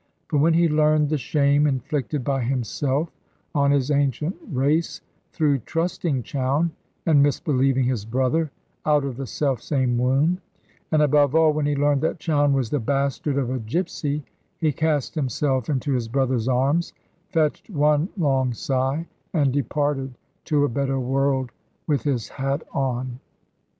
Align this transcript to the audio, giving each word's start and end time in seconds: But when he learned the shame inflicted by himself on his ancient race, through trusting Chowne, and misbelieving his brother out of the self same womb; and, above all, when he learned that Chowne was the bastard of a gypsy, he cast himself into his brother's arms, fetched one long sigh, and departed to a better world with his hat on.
But 0.31 0.39
when 0.39 0.55
he 0.55 0.67
learned 0.67 1.09
the 1.09 1.17
shame 1.19 1.67
inflicted 1.67 2.23
by 2.23 2.41
himself 2.41 3.11
on 3.53 3.69
his 3.69 3.91
ancient 3.91 4.35
race, 4.51 4.99
through 5.31 5.59
trusting 5.59 6.23
Chowne, 6.23 6.71
and 7.05 7.21
misbelieving 7.21 7.83
his 7.83 8.03
brother 8.03 8.49
out 8.83 9.05
of 9.05 9.15
the 9.15 9.27
self 9.27 9.61
same 9.61 9.99
womb; 9.99 10.41
and, 10.91 11.03
above 11.03 11.35
all, 11.35 11.53
when 11.53 11.67
he 11.67 11.75
learned 11.75 12.01
that 12.01 12.17
Chowne 12.17 12.51
was 12.53 12.71
the 12.71 12.79
bastard 12.79 13.37
of 13.37 13.51
a 13.51 13.59
gypsy, 13.59 14.23
he 14.57 14.71
cast 14.71 15.13
himself 15.13 15.69
into 15.69 15.93
his 15.93 16.07
brother's 16.07 16.47
arms, 16.47 16.93
fetched 17.29 17.69
one 17.69 18.09
long 18.17 18.55
sigh, 18.55 19.05
and 19.33 19.53
departed 19.53 20.15
to 20.45 20.65
a 20.65 20.67
better 20.67 20.99
world 20.99 21.51
with 21.85 22.01
his 22.01 22.27
hat 22.27 22.63
on. 22.73 23.19